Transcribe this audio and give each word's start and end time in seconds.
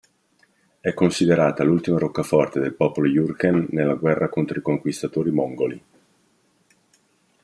È 0.79 0.93
considerata 0.95 1.63
l'ultima 1.63 1.99
roccaforte 1.99 2.59
del 2.59 2.73
popolo 2.73 3.07
Jurchen 3.07 3.67
nella 3.69 3.93
guerra 3.93 4.29
contro 4.29 4.57
i 4.57 4.61
conquistatori 4.63 5.29
mongoli. 5.29 5.83